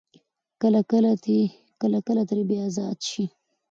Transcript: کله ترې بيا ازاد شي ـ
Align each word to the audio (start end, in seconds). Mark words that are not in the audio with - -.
کله 2.07 2.21
ترې 2.29 2.43
بيا 2.49 2.61
ازاد 2.69 2.97
شي 3.09 3.23
ـ 3.27 3.33